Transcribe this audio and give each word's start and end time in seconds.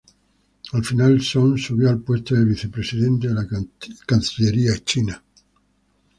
Al 0.73 0.83
final, 0.83 1.21
Song 1.21 1.59
subió 1.59 1.87
al 1.87 1.99
puesto 2.01 2.33
de 2.33 2.43
vicepresidente 2.43 3.27
de 3.27 3.33
la 3.35 3.47
cancillería 4.07 4.83
china. 4.83 5.23